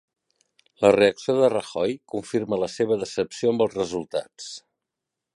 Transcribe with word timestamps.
La 0.83 0.89
reacció 0.95 1.35
de 1.39 1.49
Rajoy 1.53 1.93
confirma 2.13 2.59
la 2.63 2.69
seva 2.79 2.97
decepció 3.03 3.53
amb 3.53 3.65
els 3.67 3.77
resultats 3.83 4.49